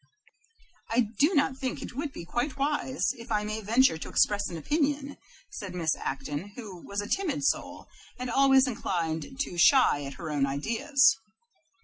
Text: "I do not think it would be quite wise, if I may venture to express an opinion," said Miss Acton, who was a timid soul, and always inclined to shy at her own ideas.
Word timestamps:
"I 0.89 1.09
do 1.19 1.35
not 1.35 1.57
think 1.59 1.79
it 1.83 1.93
would 1.95 2.11
be 2.11 2.25
quite 2.25 2.57
wise, 2.57 3.11
if 3.19 3.31
I 3.31 3.43
may 3.43 3.61
venture 3.61 3.99
to 3.99 4.09
express 4.09 4.49
an 4.49 4.57
opinion," 4.57 5.17
said 5.51 5.75
Miss 5.75 5.95
Acton, 5.95 6.53
who 6.55 6.83
was 6.87 7.01
a 7.01 7.07
timid 7.07 7.45
soul, 7.45 7.87
and 8.17 8.31
always 8.31 8.65
inclined 8.67 9.39
to 9.39 9.57
shy 9.59 10.03
at 10.05 10.15
her 10.15 10.31
own 10.31 10.47
ideas. 10.47 11.19